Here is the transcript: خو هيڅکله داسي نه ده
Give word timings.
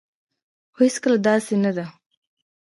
خو 0.73 0.79
هيڅکله 0.85 1.17
داسي 1.27 1.55
نه 1.63 1.71
ده 1.77 1.85